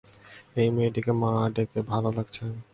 এই 0.55 0.69
মেয়েটিকে 0.75 1.11
মা 1.21 1.31
ডেকে 1.55 1.79
ভালো 1.91 2.09
লাগছে। 2.17 2.43